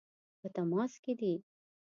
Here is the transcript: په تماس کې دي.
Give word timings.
په 0.39 0.47
تماس 0.55 0.93
کې 1.03 1.13
دي. 1.19 1.33